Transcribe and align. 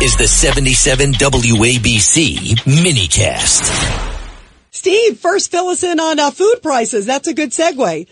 is 0.00 0.16
the 0.16 0.28
77 0.28 1.12
WABC 1.14 2.54
minicast. 2.64 3.66
Steve, 4.70 5.18
first 5.18 5.50
fill 5.50 5.68
us 5.68 5.82
in 5.82 5.98
on 5.98 6.20
uh, 6.20 6.30
food 6.30 6.60
prices. 6.62 7.04
That's 7.04 7.26
a 7.26 7.34
good 7.34 7.50
segue. 7.50 8.08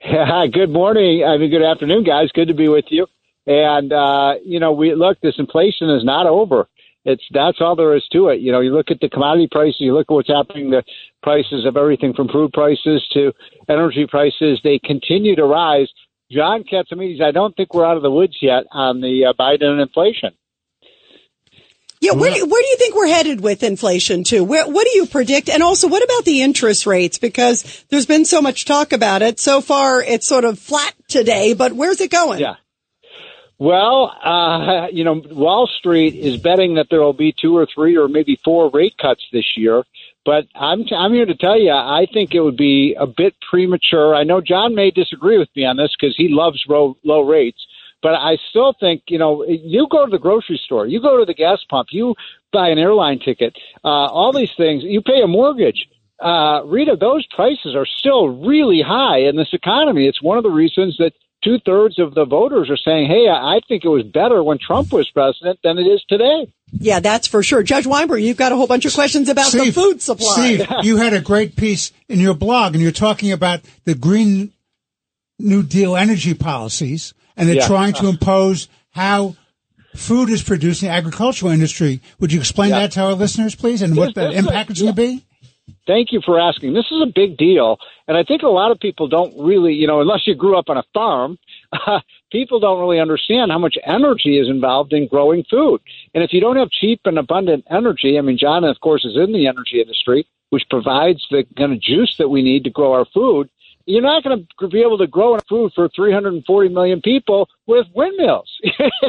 good 0.52 0.70
morning. 0.70 1.24
I 1.24 1.36
mean, 1.36 1.50
good 1.50 1.62
afternoon, 1.62 2.04
guys. 2.04 2.30
Good 2.32 2.48
to 2.48 2.54
be 2.54 2.68
with 2.68 2.86
you. 2.88 3.06
And, 3.46 3.92
uh, 3.92 4.34
you 4.42 4.58
know, 4.58 4.72
we 4.72 4.94
look, 4.94 5.20
this 5.20 5.34
inflation 5.38 5.90
is 5.90 6.02
not 6.02 6.26
over. 6.26 6.66
It's 7.04 7.22
that's 7.32 7.58
all 7.60 7.76
there 7.76 7.94
is 7.94 8.06
to 8.12 8.28
it. 8.28 8.40
You 8.40 8.52
know, 8.52 8.60
you 8.60 8.72
look 8.72 8.90
at 8.90 9.00
the 9.00 9.08
commodity 9.08 9.48
prices, 9.50 9.76
you 9.80 9.94
look 9.94 10.06
at 10.10 10.14
what's 10.14 10.28
happening, 10.28 10.70
the 10.70 10.82
prices 11.22 11.66
of 11.66 11.76
everything 11.76 12.14
from 12.14 12.28
food 12.28 12.52
prices 12.52 13.06
to 13.12 13.32
energy 13.68 14.06
prices, 14.08 14.60
they 14.64 14.78
continue 14.82 15.36
to 15.36 15.44
rise. 15.44 15.88
John 16.30 16.64
Catsimatidis, 16.64 17.22
I 17.22 17.32
don't 17.32 17.56
think 17.56 17.72
we're 17.72 17.86
out 17.86 17.96
of 17.96 18.02
the 18.02 18.10
woods 18.10 18.36
yet 18.40 18.64
on 18.72 19.00
the 19.00 19.26
uh, 19.26 19.32
Biden 19.38 19.80
inflation. 19.80 20.30
Yeah, 22.00 22.12
where 22.12 22.30
do, 22.30 22.38
you, 22.38 22.46
where 22.46 22.62
do 22.62 22.68
you 22.68 22.76
think 22.76 22.94
we're 22.94 23.08
headed 23.08 23.40
with 23.40 23.62
inflation 23.62 24.22
too? 24.22 24.44
Where, 24.44 24.68
what 24.68 24.86
do 24.86 24.96
you 24.96 25.06
predict? 25.06 25.48
And 25.48 25.62
also, 25.62 25.88
what 25.88 26.02
about 26.02 26.24
the 26.24 26.42
interest 26.42 26.86
rates? 26.86 27.18
Because 27.18 27.84
there's 27.90 28.06
been 28.06 28.24
so 28.24 28.40
much 28.40 28.64
talk 28.64 28.92
about 28.92 29.22
it. 29.22 29.40
So 29.40 29.60
far, 29.60 30.02
it's 30.02 30.26
sort 30.26 30.44
of 30.44 30.58
flat 30.58 30.94
today, 31.08 31.54
but 31.54 31.72
where's 31.72 32.00
it 32.00 32.10
going? 32.10 32.40
Yeah. 32.40 32.54
Well, 33.60 34.14
uh, 34.22 34.86
you 34.92 35.02
know, 35.02 35.20
Wall 35.30 35.66
Street 35.66 36.14
is 36.14 36.36
betting 36.36 36.76
that 36.76 36.86
there 36.90 37.00
will 37.00 37.12
be 37.12 37.34
two 37.40 37.56
or 37.56 37.66
three 37.66 37.96
or 37.96 38.06
maybe 38.06 38.38
four 38.44 38.70
rate 38.70 38.94
cuts 38.98 39.26
this 39.32 39.56
year. 39.56 39.82
But 40.24 40.46
I'm 40.54 40.84
I'm 40.94 41.12
here 41.12 41.26
to 41.26 41.34
tell 41.34 41.58
you, 41.58 41.72
I 41.72 42.06
think 42.12 42.34
it 42.34 42.40
would 42.40 42.56
be 42.56 42.94
a 42.98 43.06
bit 43.06 43.34
premature. 43.50 44.14
I 44.14 44.22
know 44.22 44.40
John 44.40 44.74
may 44.74 44.90
disagree 44.90 45.38
with 45.38 45.48
me 45.56 45.64
on 45.64 45.76
this 45.76 45.94
because 45.98 46.14
he 46.16 46.28
loves 46.28 46.62
low, 46.68 46.96
low 47.02 47.22
rates. 47.22 47.66
But 48.02 48.14
I 48.14 48.36
still 48.50 48.74
think, 48.78 49.02
you 49.08 49.18
know, 49.18 49.44
you 49.46 49.88
go 49.90 50.04
to 50.04 50.10
the 50.10 50.18
grocery 50.18 50.60
store, 50.64 50.86
you 50.86 51.00
go 51.00 51.18
to 51.18 51.24
the 51.24 51.34
gas 51.34 51.58
pump, 51.68 51.88
you 51.90 52.14
buy 52.52 52.68
an 52.68 52.78
airline 52.78 53.18
ticket, 53.18 53.56
uh, 53.84 53.88
all 53.88 54.32
these 54.32 54.52
things, 54.56 54.84
you 54.84 55.02
pay 55.02 55.20
a 55.22 55.26
mortgage. 55.26 55.88
Uh, 56.20 56.62
Rita, 56.64 56.96
those 56.98 57.26
prices 57.34 57.74
are 57.76 57.86
still 57.86 58.28
really 58.28 58.82
high 58.82 59.18
in 59.18 59.36
this 59.36 59.50
economy. 59.52 60.06
It's 60.06 60.22
one 60.22 60.36
of 60.36 60.44
the 60.44 60.50
reasons 60.50 60.96
that 60.98 61.12
two 61.44 61.58
thirds 61.64 61.98
of 61.98 62.14
the 62.14 62.24
voters 62.24 62.68
are 62.70 62.76
saying, 62.76 63.06
"Hey, 63.06 63.28
I 63.28 63.60
think 63.68 63.84
it 63.84 63.88
was 63.88 64.02
better 64.04 64.42
when 64.42 64.58
Trump 64.58 64.92
was 64.92 65.08
president 65.10 65.60
than 65.62 65.78
it 65.78 65.86
is 65.86 66.02
today." 66.08 66.48
Yeah, 66.72 67.00
that's 67.00 67.28
for 67.28 67.42
sure. 67.42 67.62
Judge 67.62 67.86
Weinberg, 67.86 68.22
you've 68.22 68.36
got 68.36 68.50
a 68.50 68.56
whole 68.56 68.66
bunch 68.66 68.84
of 68.84 68.94
questions 68.94 69.28
about 69.28 69.46
Steve, 69.46 69.74
the 69.74 69.80
food 69.80 70.02
supply. 70.02 70.34
Steve, 70.34 70.66
you 70.82 70.96
had 70.96 71.12
a 71.12 71.20
great 71.20 71.56
piece 71.56 71.92
in 72.08 72.18
your 72.18 72.34
blog, 72.34 72.74
and 72.74 72.82
you're 72.82 72.92
talking 72.92 73.30
about 73.30 73.60
the 73.84 73.94
Green 73.94 74.52
New 75.38 75.62
Deal 75.62 75.96
energy 75.96 76.34
policies 76.34 77.14
and 77.38 77.48
they're 77.48 77.56
yeah. 77.56 77.66
trying 77.66 77.92
to 77.94 78.08
impose 78.08 78.68
how 78.90 79.36
food 79.94 80.28
is 80.28 80.42
produced 80.42 80.82
in 80.82 80.88
the 80.88 80.94
agricultural 80.94 81.52
industry. 81.52 82.00
Would 82.20 82.32
you 82.32 82.40
explain 82.40 82.70
yeah. 82.70 82.80
that 82.80 82.92
to 82.92 83.02
our 83.02 83.14
listeners, 83.14 83.54
please, 83.54 83.82
and 83.82 83.96
what 83.96 84.14
the 84.14 84.30
impact 84.30 84.70
is 84.70 84.80
going 84.80 84.94
to 84.94 85.00
be? 85.00 85.24
Thank 85.86 86.12
you 86.12 86.20
for 86.24 86.38
asking. 86.38 86.74
This 86.74 86.86
is 86.90 87.02
a 87.02 87.10
big 87.14 87.36
deal, 87.36 87.78
and 88.06 88.16
I 88.16 88.22
think 88.22 88.42
a 88.42 88.48
lot 88.48 88.70
of 88.70 88.78
people 88.78 89.08
don't 89.08 89.34
really, 89.38 89.72
you 89.72 89.86
know, 89.86 90.00
unless 90.00 90.26
you 90.26 90.34
grew 90.34 90.58
up 90.58 90.68
on 90.68 90.76
a 90.76 90.82
farm, 90.92 91.38
uh, 91.72 92.00
people 92.32 92.60
don't 92.60 92.80
really 92.80 93.00
understand 93.00 93.50
how 93.50 93.58
much 93.58 93.76
energy 93.86 94.38
is 94.38 94.48
involved 94.48 94.92
in 94.92 95.08
growing 95.08 95.44
food. 95.50 95.80
And 96.14 96.22
if 96.22 96.32
you 96.32 96.40
don't 96.40 96.56
have 96.56 96.70
cheap 96.70 97.00
and 97.04 97.18
abundant 97.18 97.64
energy, 97.70 98.18
I 98.18 98.20
mean, 98.20 98.38
John, 98.38 98.64
of 98.64 98.80
course, 98.80 99.04
is 99.04 99.16
in 99.16 99.32
the 99.32 99.46
energy 99.46 99.80
industry, 99.80 100.26
which 100.50 100.64
provides 100.70 101.26
the 101.30 101.44
kind 101.56 101.72
of 101.72 101.80
juice 101.80 102.16
that 102.18 102.28
we 102.28 102.42
need 102.42 102.64
to 102.64 102.70
grow 102.70 102.92
our 102.92 103.06
food 103.12 103.48
you're 103.88 104.02
not 104.02 104.22
going 104.22 104.46
to 104.60 104.68
be 104.68 104.82
able 104.82 104.98
to 104.98 105.06
grow 105.06 105.32
enough 105.32 105.46
food 105.48 105.72
for 105.74 105.88
340 105.88 106.68
million 106.68 107.00
people 107.00 107.48
with 107.66 107.86
windmills. 107.94 108.48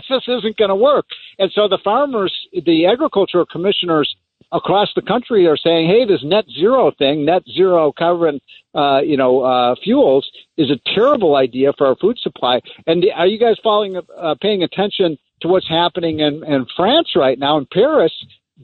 just 0.07 0.27
isn't 0.27 0.55
going 0.55 0.69
to 0.69 0.75
work. 0.75 1.05
And 1.37 1.51
so 1.53 1.67
the 1.67 1.79
farmers, 1.83 2.33
the 2.53 2.85
agricultural 2.85 3.45
commissioners 3.45 4.15
across 4.53 4.87
the 4.95 5.01
country 5.01 5.45
are 5.47 5.57
saying, 5.57 5.89
"Hey, 5.89 6.05
this 6.05 6.23
net 6.23 6.45
zero 6.57 6.91
thing, 6.97 7.25
net 7.25 7.43
zero 7.53 7.91
carbon, 7.91 8.39
uh, 8.73 9.01
you 9.03 9.17
know, 9.17 9.41
uh, 9.41 9.75
fuels, 9.83 10.27
is 10.57 10.71
a 10.71 10.79
terrible 10.95 11.35
idea 11.35 11.73
for 11.77 11.85
our 11.85 11.97
food 11.97 12.17
supply." 12.17 12.61
And 12.87 13.05
are 13.15 13.27
you 13.27 13.37
guys 13.37 13.57
following, 13.61 13.97
uh, 13.97 14.35
paying 14.41 14.63
attention 14.63 15.17
to 15.41 15.49
what's 15.49 15.67
happening 15.67 16.21
in, 16.21 16.43
in 16.45 16.65
France 16.77 17.09
right 17.15 17.37
now 17.37 17.57
in 17.57 17.67
Paris? 17.71 18.13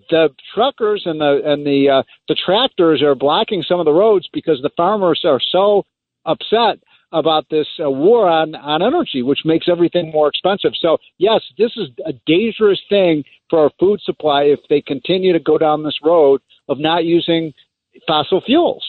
the 0.09 0.27
truckers 0.53 1.03
and 1.05 1.21
the 1.21 1.41
and 1.45 1.65
the 1.65 1.89
uh, 1.89 2.03
the 2.27 2.35
tractors 2.35 3.01
are 3.01 3.15
blocking 3.15 3.63
some 3.63 3.79
of 3.79 3.85
the 3.85 3.93
roads 3.93 4.27
because 4.33 4.59
the 4.61 4.69
farmers 4.75 5.21
are 5.23 5.39
so 5.39 5.85
upset 6.25 6.79
about 7.11 7.45
this 7.49 7.67
uh, 7.83 7.89
war 7.89 8.27
on, 8.27 8.55
on 8.55 8.81
energy, 8.81 9.21
which 9.21 9.39
makes 9.45 9.67
everything 9.71 10.11
more 10.11 10.27
expensive. 10.27 10.71
So, 10.81 10.97
yes, 11.17 11.41
this 11.57 11.71
is 11.77 11.87
a 12.05 12.11
dangerous 12.25 12.81
thing 12.89 13.23
for 13.49 13.59
our 13.59 13.71
food 13.79 14.01
supply 14.03 14.43
if 14.43 14.59
they 14.69 14.81
continue 14.81 15.33
to 15.33 15.39
go 15.39 15.57
down 15.57 15.83
this 15.83 15.99
road 16.03 16.41
of 16.67 16.77
not 16.79 17.05
using 17.05 17.53
fossil 18.07 18.41
fuels. 18.45 18.83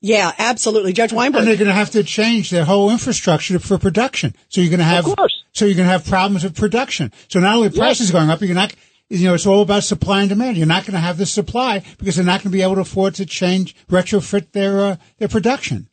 Yeah, 0.00 0.32
absolutely, 0.36 0.92
Judge 0.92 1.12
Weinberg. 1.12 1.40
And 1.40 1.48
they're 1.48 1.56
going 1.56 1.68
to 1.68 1.74
have 1.74 1.90
to 1.90 2.02
change 2.02 2.50
their 2.50 2.64
whole 2.64 2.90
infrastructure 2.90 3.60
for 3.60 3.78
production. 3.78 4.34
So 4.48 4.60
you're 4.60 4.70
going 4.70 4.80
to 4.80 4.84
have, 4.84 5.04
so 5.52 5.64
you're 5.64 5.76
going 5.76 5.86
to 5.86 5.92
have 5.92 6.04
problems 6.04 6.42
with 6.42 6.56
production. 6.56 7.12
So 7.28 7.38
not 7.38 7.54
only 7.54 7.70
prices 7.70 8.08
yes. 8.08 8.10
going 8.10 8.28
up, 8.28 8.40
you're 8.40 8.52
not, 8.52 8.74
you 9.08 9.28
know, 9.28 9.34
it's 9.34 9.46
all 9.46 9.62
about 9.62 9.84
supply 9.84 10.22
and 10.22 10.28
demand. 10.28 10.56
You're 10.56 10.66
not 10.66 10.82
going 10.82 10.94
to 10.94 10.98
have 10.98 11.18
the 11.18 11.26
supply 11.26 11.84
because 11.98 12.16
they're 12.16 12.24
not 12.24 12.42
going 12.42 12.50
to 12.50 12.56
be 12.56 12.62
able 12.62 12.74
to 12.74 12.80
afford 12.80 13.14
to 13.16 13.26
change, 13.26 13.76
retrofit 13.86 14.50
their 14.50 14.80
uh, 14.80 14.96
their 15.18 15.28
production. 15.28 15.88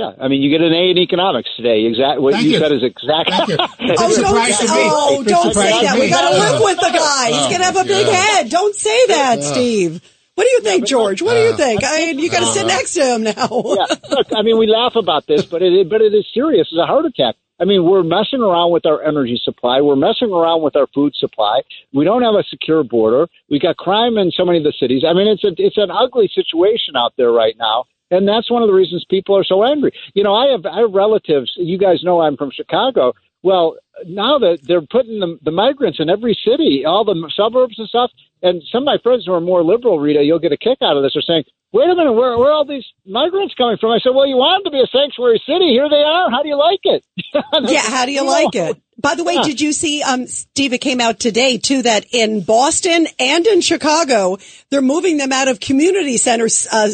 Yeah, 0.00 0.12
I 0.18 0.28
mean, 0.28 0.40
you 0.40 0.48
get 0.48 0.64
an 0.64 0.72
A 0.72 0.90
in 0.90 0.96
economics 0.96 1.50
today. 1.58 1.84
Exactly 1.84 2.22
what 2.24 2.40
you, 2.40 2.52
you, 2.52 2.58
said 2.58 2.72
is 2.72 2.82
exactly. 2.82 3.36
Thank 3.36 3.48
you. 3.50 3.56
oh, 3.60 4.16
don't, 4.16 4.48
say, 4.48 4.88
oh, 4.88 5.22
don't 5.22 5.52
say 5.52 5.84
that. 5.84 5.98
We 6.00 6.08
got 6.08 6.24
to 6.24 6.38
live 6.38 6.62
with 6.64 6.80
the 6.80 6.88
guy. 6.88 7.28
He's 7.28 7.48
going 7.52 7.60
to 7.60 7.68
have 7.68 7.76
a 7.76 7.84
big 7.84 8.06
head. 8.06 8.48
Don't 8.48 8.74
say 8.74 9.06
that, 9.08 9.44
Steve. 9.44 10.00
What 10.36 10.44
do 10.44 10.50
you 10.52 10.60
think, 10.62 10.86
George? 10.86 11.20
What 11.20 11.34
do 11.34 11.40
you 11.40 11.54
think? 11.54 11.82
I 11.84 11.98
mean, 11.98 12.18
you 12.18 12.30
got 12.30 12.40
to 12.40 12.46
sit 12.46 12.66
next 12.66 12.94
to 12.94 13.04
him 13.04 13.24
now. 13.24 13.48
yeah, 13.52 13.94
look, 14.08 14.28
I 14.34 14.40
mean, 14.40 14.56
we 14.56 14.66
laugh 14.66 14.96
about 14.96 15.26
this, 15.26 15.44
but 15.44 15.60
it 15.60 15.90
but 15.90 16.00
it 16.00 16.14
is 16.14 16.24
serious. 16.32 16.68
It's 16.72 16.80
a 16.80 16.86
heart 16.86 17.04
attack. 17.04 17.34
I 17.60 17.66
mean, 17.66 17.84
we're 17.84 18.02
messing 18.02 18.40
around 18.40 18.72
with 18.72 18.86
our 18.86 19.02
energy 19.02 19.38
supply. 19.44 19.82
We're 19.82 19.96
messing 19.96 20.32
around 20.32 20.62
with 20.62 20.76
our 20.76 20.86
food 20.94 21.12
supply. 21.14 21.60
We 21.92 22.06
don't 22.06 22.22
have 22.22 22.36
a 22.36 22.44
secure 22.48 22.82
border. 22.84 23.26
We 23.50 23.58
got 23.58 23.76
crime 23.76 24.16
in 24.16 24.30
so 24.30 24.46
many 24.46 24.56
of 24.56 24.64
the 24.64 24.72
cities. 24.80 25.02
I 25.06 25.12
mean, 25.12 25.28
it's 25.28 25.44
a 25.44 25.52
it's 25.58 25.76
an 25.76 25.90
ugly 25.90 26.30
situation 26.34 26.96
out 26.96 27.12
there 27.18 27.32
right 27.32 27.56
now. 27.58 27.84
And 28.10 28.26
that's 28.26 28.50
one 28.50 28.62
of 28.62 28.68
the 28.68 28.74
reasons 28.74 29.04
people 29.08 29.36
are 29.36 29.44
so 29.44 29.64
angry. 29.64 29.92
You 30.14 30.24
know, 30.24 30.34
I 30.34 30.50
have 30.50 30.66
I 30.66 30.80
have 30.80 30.92
relatives. 30.92 31.52
You 31.56 31.78
guys 31.78 32.02
know 32.02 32.20
I'm 32.20 32.36
from 32.36 32.50
Chicago. 32.50 33.12
Well, 33.42 33.76
now 34.06 34.38
that 34.38 34.58
they're 34.62 34.82
putting 34.82 35.20
the, 35.20 35.38
the 35.42 35.50
migrants 35.50 35.98
in 35.98 36.10
every 36.10 36.36
city, 36.44 36.84
all 36.84 37.04
the 37.04 37.16
suburbs 37.34 37.78
and 37.78 37.88
stuff, 37.88 38.10
and 38.42 38.62
some 38.70 38.82
of 38.82 38.86
my 38.86 38.98
friends 39.02 39.24
who 39.26 39.32
are 39.32 39.40
more 39.40 39.62
liberal, 39.62 39.98
Rita, 39.98 40.22
you'll 40.22 40.38
get 40.38 40.52
a 40.52 40.58
kick 40.58 40.78
out 40.82 40.96
of 40.96 41.02
this, 41.02 41.16
are 41.16 41.22
saying, 41.22 41.44
wait 41.72 41.88
a 41.88 41.94
minute, 41.94 42.12
where, 42.12 42.36
where 42.36 42.50
are 42.50 42.52
all 42.52 42.66
these 42.66 42.84
migrants 43.06 43.54
coming 43.54 43.76
from? 43.78 43.90
I 43.90 43.98
said, 43.98 44.10
well, 44.14 44.26
you 44.26 44.36
want 44.36 44.64
them 44.64 44.72
to 44.72 44.76
be 44.76 44.82
a 44.82 44.86
sanctuary 44.86 45.42
city. 45.46 45.70
Here 45.70 45.88
they 45.88 46.02
are. 46.02 46.30
How 46.30 46.42
do 46.42 46.48
you 46.48 46.56
like 46.56 46.80
it? 46.84 47.04
yeah, 47.70 47.82
how 47.82 48.06
do 48.06 48.12
you 48.12 48.26
like 48.26 48.54
it? 48.54 48.80
By 48.98 49.14
the 49.14 49.24
way, 49.24 49.34
yeah. 49.34 49.42
did 49.42 49.60
you 49.60 49.72
see, 49.72 50.02
um, 50.02 50.26
Steve, 50.26 50.72
it 50.72 50.80
came 50.80 51.00
out 51.00 51.18
today 51.18 51.56
too 51.56 51.82
that 51.82 52.06
in 52.12 52.42
Boston 52.42 53.06
and 53.18 53.46
in 53.46 53.60
Chicago, 53.62 54.38
they're 54.70 54.82
moving 54.82 55.16
them 55.16 55.32
out 55.32 55.48
of 55.48 55.60
community 55.60 56.18
centers, 56.18 56.66
uh, 56.70 56.90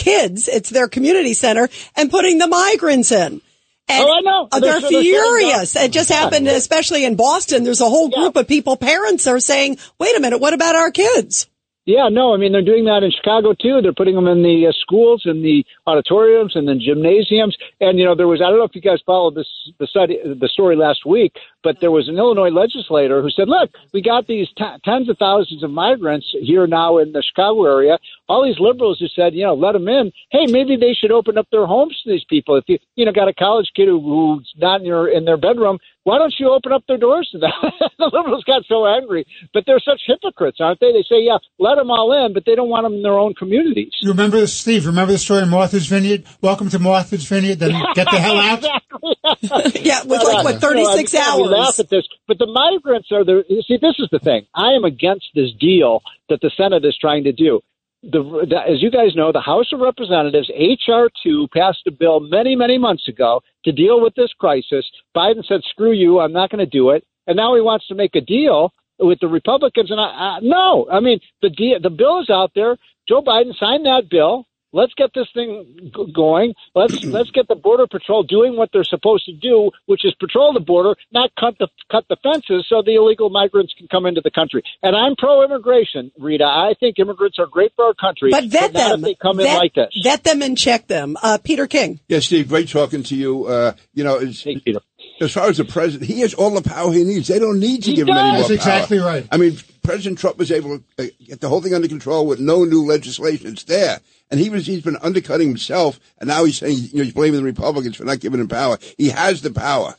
kids. 0.00 0.48
It's 0.48 0.70
their 0.70 0.88
community 0.88 1.34
center 1.34 1.68
and 1.96 2.10
putting 2.10 2.38
the 2.38 2.48
migrants 2.48 3.12
in. 3.12 3.40
And 3.88 4.04
oh, 4.04 4.12
I 4.12 4.20
know. 4.20 4.48
They're, 4.60 4.80
they're 4.80 4.88
furious. 4.88 5.74
It 5.76 5.92
just 5.92 6.10
happened, 6.10 6.46
especially 6.48 7.04
in 7.04 7.16
Boston. 7.16 7.64
There's 7.64 7.80
a 7.80 7.88
whole 7.88 8.08
group 8.08 8.36
yeah. 8.36 8.42
of 8.42 8.48
people, 8.48 8.76
parents 8.76 9.26
are 9.26 9.40
saying, 9.40 9.78
wait 9.98 10.16
a 10.16 10.20
minute, 10.20 10.38
what 10.38 10.54
about 10.54 10.76
our 10.76 10.90
kids? 10.90 11.48
Yeah, 11.86 12.08
no, 12.08 12.34
I 12.34 12.36
mean 12.36 12.52
they're 12.52 12.62
doing 12.62 12.84
that 12.84 13.02
in 13.02 13.10
Chicago 13.10 13.54
too. 13.54 13.80
They're 13.82 13.96
putting 13.96 14.14
them 14.14 14.28
in 14.28 14.42
the 14.42 14.68
uh, 14.68 14.72
schools, 14.80 15.22
in 15.24 15.42
the 15.42 15.64
auditoriums, 15.86 16.54
and 16.54 16.68
the 16.68 16.76
gymnasiums. 16.76 17.56
And 17.80 17.98
you 17.98 18.04
know, 18.04 18.14
there 18.14 18.28
was 18.28 18.40
I 18.40 18.50
don't 18.50 18.58
know 18.58 18.68
if 18.68 18.74
you 18.74 18.80
guys 18.82 19.00
followed 19.04 19.34
this 19.34 19.48
the 19.80 19.86
study 19.86 20.18
the 20.22 20.48
story 20.52 20.76
last 20.76 21.06
week, 21.06 21.32
but 21.62 21.76
there 21.80 21.90
was 21.90 22.08
an 22.08 22.16
Illinois 22.16 22.50
legislator 22.50 23.22
who 23.22 23.30
said, 23.30 23.48
"Look, 23.48 23.70
we 23.92 24.02
got 24.02 24.26
these 24.26 24.48
t- 24.56 24.64
tens 24.84 25.08
of 25.08 25.18
thousands 25.18 25.62
of 25.62 25.70
migrants 25.70 26.26
here 26.40 26.66
now 26.66 26.98
in 26.98 27.12
the 27.12 27.22
Chicago 27.22 27.64
area. 27.66 27.98
All 28.28 28.44
these 28.44 28.58
liberals 28.60 28.98
who 28.98 29.08
said, 29.08 29.34
you 29.34 29.44
know, 29.44 29.54
let 29.54 29.72
them 29.72 29.88
in. 29.88 30.12
Hey, 30.30 30.46
maybe 30.46 30.76
they 30.76 30.94
should 30.94 31.10
open 31.10 31.36
up 31.36 31.48
their 31.50 31.66
homes 31.66 32.00
to 32.02 32.10
these 32.10 32.24
people. 32.28 32.56
If 32.56 32.64
you 32.68 32.78
you 32.94 33.04
know 33.04 33.12
got 33.12 33.28
a 33.28 33.34
college 33.34 33.70
kid 33.74 33.88
who, 33.88 34.00
who's 34.00 34.52
not 34.56 34.80
in 34.80 34.86
your 34.86 35.08
in 35.08 35.24
their 35.24 35.36
bedroom, 35.36 35.78
why 36.04 36.18
don't 36.18 36.34
you 36.38 36.50
open 36.50 36.72
up 36.72 36.84
their 36.88 36.96
doors 36.96 37.28
to 37.32 37.38
them? 37.38 37.52
the 37.98 38.10
liberals 38.12 38.44
got 38.44 38.64
so 38.66 38.86
angry, 38.86 39.26
but 39.52 39.64
they're 39.66 39.80
such 39.80 40.00
hypocrites, 40.06 40.58
aren't 40.60 40.80
they? 40.80 40.92
They 40.92 41.02
say, 41.02 41.20
yeah, 41.20 41.36
let 41.58 41.74
them 41.76 41.90
all 41.90 42.24
in, 42.24 42.32
but 42.32 42.44
they 42.46 42.54
don't 42.54 42.70
want 42.70 42.84
them 42.84 42.94
in 42.94 43.02
their 43.02 43.18
own 43.18 43.34
communities. 43.34 43.92
You 44.00 44.10
remember, 44.10 44.46
Steve, 44.46 44.86
remember 44.86 45.12
the 45.12 45.18
story 45.18 45.42
in 45.42 45.50
Martha's 45.50 45.86
Vineyard? 45.86 46.24
Welcome 46.40 46.70
to 46.70 46.78
Martha's 46.78 47.24
Vineyard, 47.24 47.58
then 47.58 47.72
get 47.94 48.08
the 48.10 48.18
hell 48.18 48.38
out. 48.38 48.64
yeah, 49.82 50.02
with 50.04 50.22
like, 50.22 50.44
what, 50.44 50.60
36 50.60 51.12
no, 51.12 51.20
hours? 51.20 51.42
We 51.42 51.48
laugh 51.48 51.78
at 51.78 51.88
this, 51.90 52.06
but 52.26 52.38
the 52.38 52.46
migrants 52.46 53.10
are 53.12 53.24
the, 53.24 53.44
see, 53.66 53.78
this 53.80 53.96
is 53.98 54.08
the 54.10 54.18
thing. 54.18 54.46
I 54.54 54.72
am 54.72 54.84
against 54.84 55.26
this 55.34 55.52
deal 55.58 56.02
that 56.28 56.40
the 56.40 56.50
Senate 56.56 56.84
is 56.84 56.96
trying 57.00 57.24
to 57.24 57.32
do 57.32 57.60
the, 58.02 58.46
the, 58.48 58.56
as 58.56 58.82
you 58.82 58.90
guys 58.90 59.14
know, 59.14 59.30
the 59.32 59.40
House 59.40 59.72
of 59.72 59.80
Representatives, 59.80 60.50
H.R. 60.54 61.10
2, 61.22 61.48
passed 61.52 61.82
a 61.86 61.90
bill 61.90 62.20
many, 62.20 62.56
many 62.56 62.78
months 62.78 63.08
ago 63.08 63.42
to 63.64 63.72
deal 63.72 64.00
with 64.00 64.14
this 64.14 64.32
crisis. 64.38 64.90
Biden 65.14 65.46
said, 65.46 65.60
screw 65.68 65.92
you, 65.92 66.18
I'm 66.18 66.32
not 66.32 66.50
going 66.50 66.64
to 66.64 66.70
do 66.70 66.90
it. 66.90 67.04
And 67.26 67.36
now 67.36 67.54
he 67.54 67.60
wants 67.60 67.86
to 67.88 67.94
make 67.94 68.14
a 68.14 68.20
deal 68.20 68.72
with 68.98 69.20
the 69.20 69.28
Republicans. 69.28 69.90
And 69.90 70.00
I, 70.00 70.04
I 70.04 70.38
no, 70.42 70.88
I 70.90 71.00
mean 71.00 71.20
the 71.42 71.50
the 71.82 71.90
bill 71.90 72.20
is 72.20 72.30
out 72.30 72.52
there. 72.54 72.76
Joe 73.08 73.22
Biden 73.22 73.56
signed 73.58 73.86
that 73.86 74.08
bill. 74.10 74.46
Let's 74.72 74.92
get 74.94 75.10
this 75.14 75.26
thing 75.34 75.92
going. 76.14 76.54
Let's 76.74 77.02
let's 77.04 77.30
get 77.30 77.48
the 77.48 77.54
border 77.54 77.86
patrol 77.86 78.22
doing 78.22 78.56
what 78.56 78.70
they're 78.72 78.84
supposed 78.84 79.26
to 79.26 79.32
do, 79.32 79.70
which 79.86 80.04
is 80.04 80.14
patrol 80.18 80.52
the 80.52 80.60
border, 80.60 80.94
not 81.12 81.30
cut 81.38 81.54
the 81.58 81.68
cut 81.90 82.04
the 82.08 82.16
fences 82.22 82.66
so 82.68 82.82
the 82.84 82.94
illegal 82.94 83.30
migrants 83.30 83.74
can 83.76 83.88
come 83.88 84.06
into 84.06 84.20
the 84.20 84.30
country. 84.30 84.62
And 84.82 84.96
I'm 84.96 85.16
pro 85.16 85.44
immigration, 85.44 86.12
Rita. 86.18 86.44
I 86.44 86.74
think 86.78 86.98
immigrants 86.98 87.38
are 87.38 87.46
great 87.46 87.72
for 87.76 87.86
our 87.86 87.94
country. 87.94 88.30
But 88.30 88.44
vet 88.44 88.72
but 88.72 88.78
them. 88.78 89.00
they 89.02 89.14
come 89.14 89.38
vet, 89.38 89.46
in 89.46 89.54
like 89.54 89.74
this. 89.74 89.88
Vet 90.02 90.24
them 90.24 90.42
and 90.42 90.56
check 90.56 90.86
them. 90.86 91.16
Uh, 91.22 91.38
Peter 91.42 91.66
King. 91.66 92.00
Yeah, 92.08 92.20
Steve. 92.20 92.48
Great 92.48 92.68
talking 92.68 93.02
to 93.04 93.16
you. 93.16 93.46
Uh, 93.46 93.72
you 93.94 94.04
know, 94.04 94.16
as, 94.18 94.42
hey, 94.42 94.58
Peter. 94.58 94.80
As 95.20 95.32
far 95.32 95.48
as 95.48 95.58
the 95.58 95.64
president, 95.64 96.10
he 96.10 96.20
has 96.20 96.34
all 96.34 96.50
the 96.50 96.62
power 96.68 96.92
he 96.92 97.04
needs. 97.04 97.28
They 97.28 97.38
don't 97.38 97.60
need 97.60 97.82
to 97.84 97.90
He 97.90 97.96
give 97.96 98.08
him 98.08 98.16
any 98.16 98.38
does. 98.38 98.48
more 98.48 98.48
That's 98.56 98.64
power. 98.64 98.74
exactly 98.74 98.98
right. 98.98 99.26
I 99.30 99.36
mean, 99.36 99.56
President 99.82 100.18
Trump 100.18 100.38
was 100.38 100.50
able 100.50 100.78
to 100.78 100.84
uh, 100.98 101.06
get 101.24 101.40
the 101.40 101.48
whole 101.48 101.60
thing 101.60 101.74
under 101.74 101.88
control 101.88 102.26
with 102.26 102.40
no 102.40 102.64
new 102.64 102.84
legislation. 102.84 103.48
It's 103.48 103.64
there. 103.64 104.00
And 104.30 104.38
he 104.40 104.48
was, 104.48 104.66
he's 104.66 104.82
been 104.82 104.96
undercutting 105.02 105.48
himself, 105.48 105.98
and 106.18 106.28
now 106.28 106.44
he's 106.44 106.58
saying, 106.58 106.76
you 106.92 106.98
know, 106.98 107.04
he's 107.04 107.12
blaming 107.14 107.40
the 107.40 107.44
Republicans 107.44 107.96
for 107.96 108.04
not 108.04 108.20
giving 108.20 108.40
him 108.40 108.48
power. 108.48 108.78
He 108.96 109.08
has 109.10 109.42
the 109.42 109.50
power. 109.50 109.96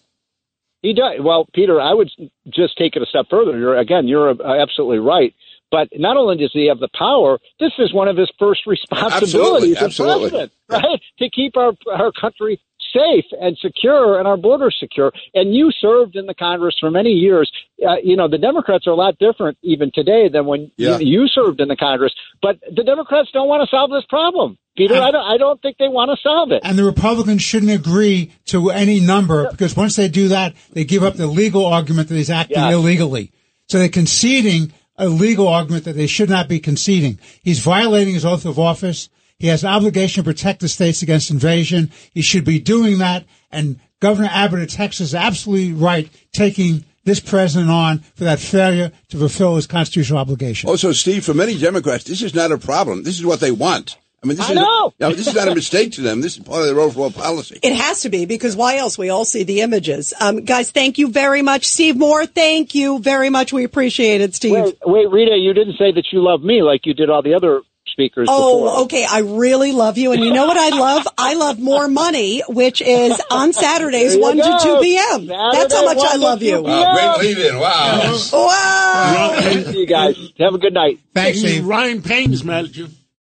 He 0.81 0.93
does. 0.93 1.19
Well, 1.19 1.47
Peter, 1.53 1.79
I 1.79 1.93
would 1.93 2.09
just 2.49 2.77
take 2.77 2.95
it 2.95 3.01
a 3.01 3.05
step 3.05 3.25
further. 3.29 3.57
You're 3.57 3.77
again, 3.77 4.07
you're 4.07 4.29
uh, 4.29 4.61
absolutely 4.61 4.99
right. 4.99 5.33
But 5.69 5.87
not 5.93 6.17
only 6.17 6.35
does 6.37 6.49
he 6.51 6.67
have 6.67 6.79
the 6.79 6.89
power, 6.97 7.39
this 7.59 7.71
is 7.77 7.93
one 7.93 8.07
of 8.07 8.17
his 8.17 8.29
first 8.39 8.61
responsibilities 8.67 9.77
as 9.77 9.83
absolutely. 9.83 10.29
president, 10.29 10.51
right? 10.69 11.01
To 11.19 11.29
keep 11.29 11.55
our 11.55 11.73
our 11.93 12.11
country 12.11 12.59
safe 12.93 13.25
and 13.39 13.57
secure 13.57 14.19
and 14.19 14.27
our 14.27 14.37
borders 14.37 14.75
secure. 14.79 15.11
And 15.33 15.53
you 15.55 15.71
served 15.71 16.15
in 16.15 16.25
the 16.25 16.33
Congress 16.33 16.75
for 16.79 16.91
many 16.91 17.09
years. 17.11 17.51
Uh, 17.85 17.95
you 18.03 18.15
know, 18.15 18.27
the 18.27 18.37
Democrats 18.37 18.87
are 18.87 18.91
a 18.91 18.95
lot 18.95 19.17
different 19.17 19.57
even 19.63 19.91
today 19.93 20.29
than 20.29 20.45
when 20.45 20.71
Yeah. 20.77 20.99
you, 20.99 21.21
you 21.21 21.27
served 21.27 21.61
in 21.61 21.67
the 21.67 21.75
Congress. 21.75 22.13
But 22.41 22.59
the 22.73 22.83
Democrats 22.83 23.29
don't 23.33 23.47
want 23.47 23.67
to 23.67 23.75
solve 23.75 23.89
this 23.91 24.03
problem, 24.09 24.57
Peter. 24.77 24.95
I 24.95 25.11
don't, 25.11 25.25
I 25.25 25.37
don't 25.37 25.61
think 25.61 25.77
they 25.77 25.87
want 25.87 26.11
to 26.11 26.17
solve 26.21 26.51
it. 26.51 26.61
And 26.63 26.77
the 26.77 26.83
Republicans 26.83 27.41
shouldn't 27.41 27.71
agree 27.71 28.31
to 28.45 28.69
any 28.71 28.99
number 28.99 29.49
because 29.51 29.75
once 29.75 29.95
they 29.95 30.07
do 30.09 30.27
that, 30.29 30.53
they 30.73 30.83
give 30.83 31.03
up 31.03 31.15
the 31.15 31.27
legal 31.27 31.65
argument 31.65 32.09
that 32.09 32.15
he's 32.15 32.29
acting 32.29 32.57
Yes. 32.57 32.73
illegally. 32.73 33.31
So 33.69 33.79
they're 33.79 33.89
conceding 33.89 34.73
a 34.97 35.07
legal 35.07 35.47
argument 35.47 35.85
that 35.85 35.93
they 35.93 36.05
should 36.07 36.29
not 36.29 36.47
be 36.47 36.59
conceding. 36.59 37.17
He's 37.41 37.59
violating 37.59 38.13
his 38.13 38.25
oath 38.25 38.45
of 38.45 38.59
office. 38.59 39.09
He 39.41 39.47
has 39.47 39.63
an 39.63 39.71
obligation 39.71 40.23
to 40.23 40.29
protect 40.29 40.59
the 40.59 40.69
states 40.69 41.01
against 41.01 41.31
invasion. 41.31 41.89
He 42.13 42.21
should 42.21 42.45
be 42.45 42.59
doing 42.59 42.99
that. 42.99 43.25
And 43.51 43.79
Governor 43.99 44.29
Abbott 44.31 44.61
of 44.61 44.69
Texas 44.69 45.07
is 45.07 45.15
absolutely 45.15 45.73
right 45.73 46.07
taking 46.31 46.85
this 47.05 47.19
president 47.19 47.71
on 47.71 47.99
for 48.13 48.25
that 48.25 48.39
failure 48.39 48.91
to 49.09 49.17
fulfill 49.17 49.55
his 49.55 49.65
constitutional 49.65 50.19
obligation. 50.19 50.69
Also, 50.69 50.91
Steve, 50.91 51.25
for 51.25 51.33
many 51.33 51.57
Democrats, 51.57 52.03
this 52.03 52.21
is 52.21 52.35
not 52.35 52.51
a 52.51 52.57
problem. 52.59 53.01
This 53.01 53.17
is 53.17 53.25
what 53.25 53.39
they 53.39 53.51
want. 53.51 53.97
I 54.23 54.27
mean, 54.27 54.37
this 54.37 54.47
I 54.47 54.51
is 54.51 54.55
know. 54.57 54.93
you 54.99 55.15
this 55.15 55.25
is 55.25 55.33
not 55.33 55.47
a 55.47 55.55
mistake 55.55 55.93
to 55.93 56.01
them. 56.01 56.21
This 56.21 56.37
is 56.37 56.43
part 56.43 56.61
of 56.61 56.67
their 56.67 56.79
overall 56.79 57.09
policy. 57.09 57.59
It 57.63 57.73
has 57.73 58.01
to 58.01 58.09
be 58.09 58.27
because 58.27 58.55
why 58.55 58.77
else? 58.77 58.95
We 58.95 59.09
all 59.09 59.25
see 59.25 59.41
the 59.41 59.61
images. 59.61 60.13
Um, 60.19 60.45
guys, 60.45 60.69
thank 60.69 60.99
you 60.99 61.07
very 61.09 61.41
much. 61.41 61.65
Steve 61.65 61.97
Moore, 61.97 62.27
thank 62.27 62.75
you 62.75 62.99
very 62.99 63.31
much. 63.31 63.51
We 63.51 63.63
appreciate 63.63 64.21
it, 64.21 64.35
Steve. 64.35 64.51
Wait, 64.51 64.77
wait, 64.85 65.09
Rita, 65.09 65.35
you 65.35 65.53
didn't 65.55 65.79
say 65.79 65.91
that 65.93 66.05
you 66.11 66.21
love 66.21 66.43
me 66.43 66.61
like 66.61 66.85
you 66.85 66.93
did 66.93 67.09
all 67.09 67.23
the 67.23 67.33
other 67.33 67.63
speakers 67.91 68.27
Oh, 68.31 68.63
before. 68.65 68.83
okay. 68.83 69.05
I 69.09 69.19
really 69.19 69.71
love 69.71 69.97
you. 69.97 70.11
And 70.13 70.23
you 70.23 70.33
know 70.33 70.47
what 70.47 70.57
I 70.57 70.69
love? 70.77 71.07
I 71.17 71.33
love 71.35 71.59
more 71.59 71.87
money, 71.87 72.41
which 72.47 72.81
is 72.81 73.21
on 73.29 73.53
Saturdays, 73.65 74.11
There 74.11 74.19
you 74.19 74.21
1 74.21 74.37
to 74.37 74.59
2 74.63 74.79
p.m. 74.81 75.25
That's 75.27 75.73
how 75.73 75.85
much 75.85 75.97
I 76.01 76.15
love 76.17 76.41
you. 76.41 76.61
Wow, 76.61 77.17
great 77.19 77.35
lead 77.35 77.45
in. 77.45 77.59
Wow. 77.59 78.17
Wow. 78.33 79.39
See 79.71 79.79
you 79.81 79.85
guys. 79.87 80.17
Have 80.39 80.53
a 80.53 80.57
good 80.57 80.73
night. 80.73 80.99
Thanks, 81.13 81.39
Steve. 81.39 81.65
Ryan 81.65 82.01
Payne's 82.01 82.43
mad 82.43 82.65
at 82.65 82.75
you. 82.77 82.87